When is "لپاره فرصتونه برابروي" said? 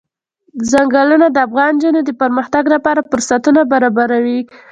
2.75-4.39